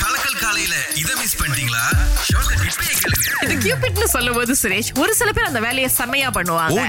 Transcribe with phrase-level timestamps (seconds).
[0.00, 1.84] கலக்கல் காலையில இத மிஸ் பண்ணிட்டீங்களா?
[2.68, 3.28] இப்பயே கேளுங்க.
[3.44, 6.80] இது கியூபிட்னு சொல்லும்போது சுரேஷ் ஒரு சில பேர் அந்த வேலையை செம்மையா பண்ணுவாங்க.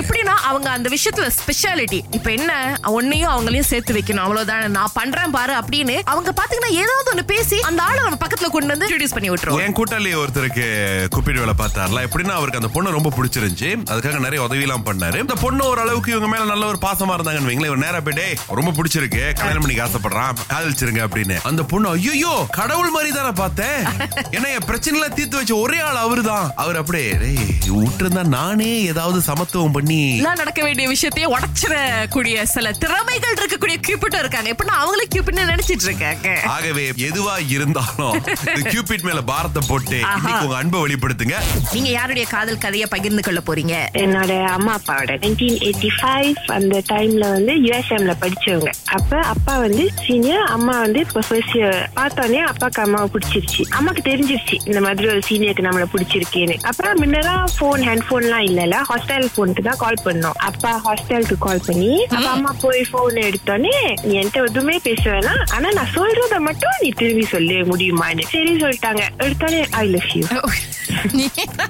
[0.00, 2.52] எப்படின்னா அவங்க அந்த விஷயத்துல ஸ்பெஷாலிட்டி இப்ப என்ன
[2.98, 4.64] ஒன்னையும் அவங்களையும் சேர்த்து வைக்கணும் அவ்வளவுதான்.
[4.78, 8.86] நான் பண்றேன் பாரு அப்படின்னு அவங்க பாத்தீங்கன்னா ஏதாவது ஒண்ணு பேசி அந்த ஆளை நம்ம பக்கத்துல கொண்டு வந்து
[8.86, 9.64] இன்ட்ரோடியூஸ் பண்ணி விட்டுருவோம்.
[9.64, 12.08] என் கூட்டாளி ஒருத்தருக்கு குப்பிடு வேலை பார்த்தார்ல.
[12.08, 13.82] எப்படின்னா அவருக்கு அந்த பொண்ணு ரொம்ப பிடிச்சிருந்துச்சு.
[13.90, 15.20] அதுக்காக நிறைய உதவி எல்லாம் பண்ணாரு.
[15.20, 17.64] இந்த பொண்ணு ஓரளவுக்கு இவங்க மேல நல்ல ஒரு பாசமா இருந்தாங்கன்னு வைங்களேன்.
[17.64, 19.34] இவர் நேரா போயிட்டே ரொம்ப பிடிச்சிருக்கு.
[19.34, 20.32] கல்யாணம் பண்ணிக்க ஆசைப்படுறான்.
[20.50, 21.38] காதலிச்சிருங்க அப்படின்னு.
[21.42, 23.84] அந்த பொண்ணு ஐயோ கடவுள் மாதிரி தானே பார்த்தேன்.
[24.30, 26.50] ஏன்னா என் பிரச்சனை எல்லாம் தீர்த்து வச்ச ஒரே ஆள் அவருதான்.
[26.54, 27.36] அவர் அப்படியே "டேய்,
[27.68, 34.50] விட்டிருந்தா நானே ஏதாவது சமத்துவம் பண்ணி நடக்க வேண்டிய விஷயத்தையே உடச்சிடக்கூடிய சில திறமைகள் இருக்கக்கூடிய கியூபிட்டும் இருக்காங்க.
[34.50, 36.40] எப்படின்னா அவங்களும் கியூபிட்னு நினைச்சிட்டு இருக்காங்க.
[36.46, 38.14] ஆகவே எதுவா இருந்தாலும்
[38.54, 39.98] இந்த கியூபிட் மேல பாரத்தை போட்டு.
[40.16, 41.36] இன்னைக்கு உங்க அன்பை வெளிப்படுத்துங்க.
[41.74, 43.74] நீங்க யாருடைய காதல் கதையை பகிர்ந்து கொள்ள போறீங்க?
[44.04, 45.14] என்னோட அம்மா அப்பாவோட.
[45.24, 48.72] நைன்டீன் எயிட்டி ஃபைவ் அந்த டைம்ல வந்து யூஎஸ்எம்ல படிச்சவங்க.
[48.98, 51.58] அப்ப அப்பா வந்து சீனியர் அம்மா வந்து இப்போ ஃபர்ஸ்ட்
[51.98, 53.62] பார்த்தோன்னே அப்பாக்கு அம்மாவை பிடிச்சிருச்சு.
[53.78, 56.56] அம்மாக்கு தெரிஞ்சிருச்சு இந்த மாதிரி ஒரு சீனியருக்கு நம்மள பிடிச்சிருக்கேன்னு.
[56.70, 60.36] அப்ப முன்னதான் போன் ஹேண்ட் போன்லாம் இல்லல ஹாஸ்டல் போனுக்கு தான் கால் பண்ணோம்.
[60.50, 65.42] அப்பா ஹாஸ்டலுக்கு கால் பண்ணி அப்ப அம்மா போய் போன் எடுத்தோன்னே நீ என்கிட்ட எதுவுமே பேச வேணாம்.
[65.56, 68.24] ஆனா நான் சொல்றத மட்டும் நீ திரும்பி சொல்லு முடியுமான்னு.
[68.34, 69.04] சரி சொல்லிட்டாங்க.
[69.24, 70.24] எடுத்தோன்னே I love you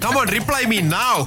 [0.04, 1.24] come on reply me now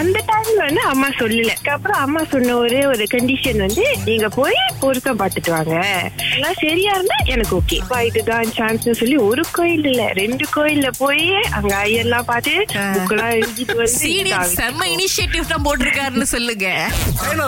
[0.00, 1.52] அந்த டைம்ல வந்து அம்மா சொல்லல.
[1.74, 5.74] அப்புறம் அம்மா சொன்ன ஒரே ஒரு கண்டிஷன் வந்து நீங்க போய் பொருத்தம் பார்த்துட்டு வாங்க.
[6.36, 11.26] எல்லாம் சரியா இருந்தா எனக்கு ஓகே இதுதான் சான்ஸ் சொல்லி ஒரு கோயில் இல்ல ரெண்டு கோயில்ல போய்
[11.58, 12.54] அங்க ஐயெல்லாம் பார்த்து
[12.94, 16.66] புக்கெல்லாம் எழுதிட்டு சீனியர் வந்து செம்ம இனிஷியேட்டிவ் தான் போட்டிருக்காருன்னு சொல்லுங்க.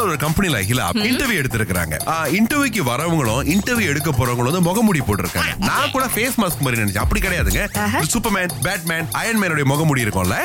[0.04, 1.96] ஒரு கம்பெனில ஹிலா இன்டர்வியூ எடுத்திருக்காங்க
[2.38, 5.54] இன்டர்வியூக்கு வரவங்களும் இன்டர்வியூ எடுக்க போறவங்களும் வந்து முகமூடி போட்டிருக்காங்க.
[5.84, 7.04] நான் கூட ஃபேஸ் மாஸ்க் மாதிரி நினைச்சேன்.
[7.04, 7.62] அப்படி கிடையாதுங்க.
[8.12, 10.36] சூப்பர்மேன் பேட்மேன் அயன்மேனுடைய முகமூடி இருக்கும்ல.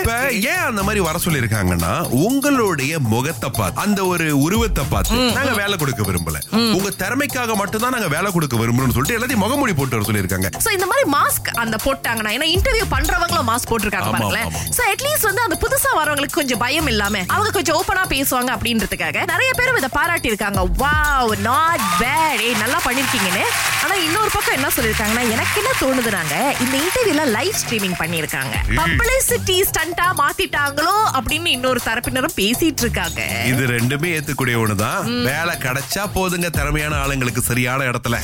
[0.54, 1.92] ஏன் அந்த மாதிரி வர சொல்லிருக்காங்கன்னா
[2.26, 6.40] உங்களுடைய முகத்தை பார்த்து அந்த ஒரு உருவத்தை பார்த்து நாங்க வேலை கொடுக்க விரும்பல.
[6.78, 10.74] உங்க திறமைக்காக மட்டும் தான் நாங்க வேலை கொடுக்க விரும்புறோம்னு சொல்லிட்டு எல்லாத்தையும் முகமூடி போட்டு வர சொல்லிருக்காங்க சோ
[10.78, 14.52] இந்த மாதிரி மாஸ்க் அந்த போட்டாங்கன்னா ஏன்னா இன்டர்வியூ பண்றவங்களும் மாஸ்க் போட்டிருக்காங்க பாருங்களேன்.
[14.78, 19.52] சோ அட்லீஸ்ட் வந்து அந்த புதுசா வரவங்களுக்கு கொஞ்சம் பயம் இல்லாம அவங்க கொஞ்சம் ஓப்பனா பேசுவாங்க அப்படின்றதுக்காக நிறைய
[19.62, 23.46] பேரும் இதை பாராட்டி இருக்காங்க வாவ் நாட் பேட் ஏய் நல்லா பண்ணிருக்கீங்கன்னு
[23.84, 30.08] ஆனா இன்னொரு பக்கம் என்ன சொல்லிருக்காங்கன்னா எனக்கு என்ன தோணுதுனாங்க இந்த இன்டர்வியூல லைவ் ஸ்ட்ரீமிங் பண்ணிருக்காங்க பப்ளிசிட்டி ஸ்டண்டா
[30.22, 35.02] மாத்திட்டாங்களோ அப்படின்னு இன்னொரு தரப்பினரும் பேசிட்டு இருக்காங்க இது ரெண்டுமே ஏத்துக்கூடிய ஒண்ணுதான்.
[35.30, 38.16] வேலை கிடைச்சா போதுங்க திறமையான ஆளுங்களுக்கு சரியான இடத்துல.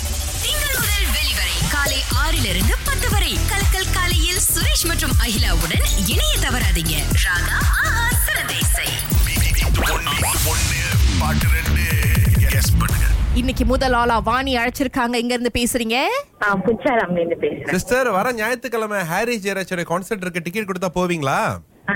[1.73, 3.31] காலை ஆறிலிருந்து பத்து வரை.
[3.51, 6.95] கலக்கல் காலையில் சுரேஷ் மற்றும் அகிலாவுடன் இணைய தவறாதீங்க.
[7.25, 8.87] ராகா ஆஹா சிறந்த இசை.
[11.21, 11.47] பாட்டு
[13.39, 15.15] இன்னைக்கு முதல் ஆளா வாணி அழைச்சிருக்காங்க.
[15.21, 15.97] இங்க இருந்து பேசுறீங்க?
[17.73, 20.43] சிஸ்டர் வர ஞாயிற்றுக்கிழமை ஹாரி ஜெயராஜோட கான்சர்ட் இருக்கு.
[20.45, 21.39] டிக்கெட் கொடுத்தா போவீங்களா?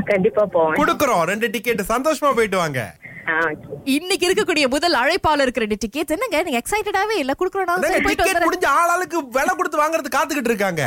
[0.10, 0.78] கண்டிப்பா போவேன்.
[0.80, 1.24] கொடுக்குறோம்.
[1.32, 2.80] ரெண்டு டிக்கெட் சந்தோஷமா போயிட்டு வாங்க.
[3.96, 7.34] இன்னைக்கு இருக்கக்கூடிய முதல் அழைப்பாளருக்கு ரெண்டு டிக்கெட் என்னங்க நீங்க எக்ஸைட்டடாவே இல்ல?
[7.40, 8.46] குடுக்கறோம் டிக்கெட்.
[8.48, 10.84] முடிஞ்ச ஆளாளுக்கு விலை கொடுத்து வாங்குறது காத்துக்கிட்டு இருக்காங்க.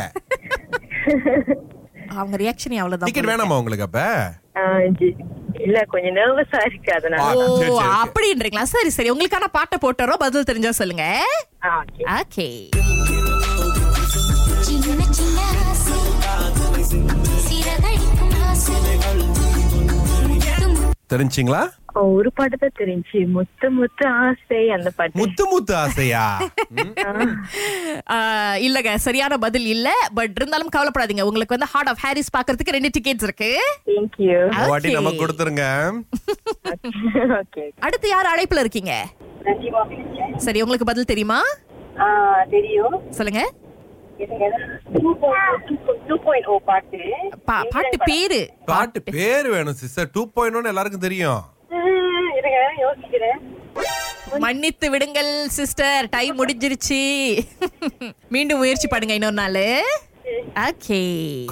[2.18, 4.00] அவங்க ரியாக்ஷன் அவ்வளவுதான் டிக்கெட் வேணாமா உங்களுக்கு அப்ப?
[5.62, 7.22] இல்ல கொஞ்சம் நர்வஸா இருக்கு அதனால.
[7.22, 8.00] ஆ, ஓ சரி, சரி, சரி.
[8.02, 8.62] அப்படின்றீங்களா?
[8.62, 9.10] சரி சரி.
[9.10, 10.18] உங்களுக்கான பாட்டை போட்டுறோம்.
[10.18, 11.06] பதில் தெரிஞ்சா சொல்லுங்க.
[12.20, 12.48] ஓகே
[21.12, 21.62] தெரிஞ்சிங்களா?
[21.94, 25.18] ஒரு பாட்டு தான் தெரிஞ்சு முத்து முத்து ஆசை அந்த பாட்டு.
[25.18, 26.38] முத்து முத்து ஆசையா?
[28.56, 29.88] இல்லங்க சரியான பதில் இல்ல.
[30.14, 31.20] பட் இருந்தாலும் கவலைப்படாதீங்க.
[31.20, 33.50] உங்களுக்கு வந்து ஹார்ட் ஆஃப் ஹாரிஸ் பாக்குறதுக்கு ரெண்டு டிக்கெட்ஸ் இருக்கு.
[33.86, 34.94] தேங்க்யூ வாட்டி Okay.
[34.94, 35.64] நம்ம கொடுத்துருங்க.
[37.40, 38.94] ஓகே அடுத்து யார் அழைப்புல இருக்கீங்க?
[40.36, 41.40] சரி உங்களுக்கு பதில் தெரியுமா?
[42.50, 43.10] தெரியும்.
[43.10, 43.42] சொல்லுங்க.
[46.64, 47.98] பாட்டு?
[48.04, 48.50] பேரு.
[48.64, 51.42] பாட்டு பேர் வேணும் சிஸ்டர் டூ பாயிண்ட் எல்லாருக்கும் தெரியும்.
[52.78, 53.38] யோசிக்கிறேன்.
[54.38, 57.00] மன்னித்து விடுங்கள் சிஸ்டர் டைம் முடிஞ்சிருச்சு.
[58.28, 59.82] மீண்டும் முயற்சி பண்ணுங்க இன்னொரு நாள்.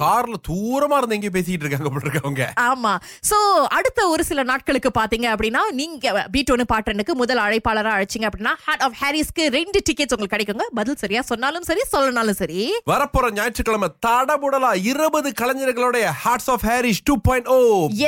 [0.00, 2.92] கார்ல தூரமா இருந்து எங்கேயும் பேசிட்டு இருக்காங்க போல இருக்கவங்க ஆமா.
[3.30, 3.36] சோ
[3.70, 8.82] அடுத்த ஒரு சில நாட்களுக்கு பாத்தீங்க அப்படின்னா நீங்க பீட் ஒன்னு பாட்டனுக்கு முதல் அழைப்பாளரா அழைச்சிங்க அப்படின்னா ஹார்ட்
[8.82, 10.66] ஆஃப் ஹாரிஸ்க்கு ரெண்டு டிக்கெட்ஸ் உங்களுக்கு கிடைக்குங்க.
[10.74, 12.60] பதில் சரியா சொன்னாலும் சரி சொல்லனாலும் சரி.
[12.86, 17.58] வரப்போற ஞாயிற்றுக்கிழமை தடபுடலா இருபது கலைஞர்களுடைய hearts of Harris two point O.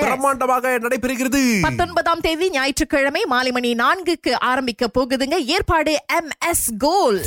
[0.05, 1.43] பிரம்மாண்டமாக நடைபெறுகிறது.
[1.63, 5.39] பத்தொன்பதாம் தேதி ஞாயிற்றுக்கிழமை மாலை மணி நான்குக்கு ஆரம்பிக்க போகுதுங்க.
[5.57, 7.21] ஏற்பாடு எம் எஸ் கோல்